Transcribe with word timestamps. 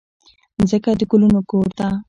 مځکه 0.57 0.91
د 0.99 1.01
ګلونو 1.11 1.39
کور 1.49 1.67
ده. 1.77 1.87